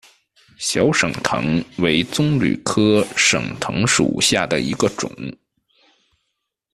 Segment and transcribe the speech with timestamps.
[0.57, 5.07] 小省藤为棕榈科省藤属下的一个种。